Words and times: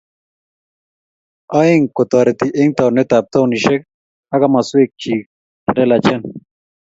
Aeng, 1.57 1.85
kotoriti 1.95 2.47
eng 2.59 2.73
taunet 2.77 3.11
ab 3.17 3.25
taunishek 3.33 3.81
ak 4.33 4.39
komoswek 4.41 4.89
chik 5.01 5.23
che 5.73 5.73
lelachen 5.77 6.21